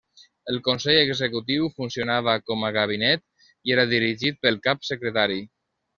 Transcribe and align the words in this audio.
El 0.51 0.55
Consell 0.67 1.01
Executiu 1.01 1.67
funcionava 1.75 2.35
com 2.47 2.65
a 2.69 2.71
Gabinet 2.79 3.23
i 3.71 3.77
era 3.77 3.89
dirigit 3.93 4.41
pel 4.47 4.59
Cap 4.69 4.89
Secretari. 4.95 5.39